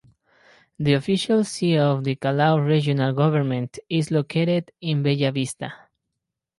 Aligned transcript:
The 0.79 0.93
official 0.93 1.43
see 1.43 1.77
of 1.77 2.05
the 2.05 2.15
Callao 2.15 2.57
Regional 2.57 3.13
Government 3.13 3.77
is 3.87 4.09
located 4.09 4.71
in 4.81 5.03
Bellavista. 5.03 5.73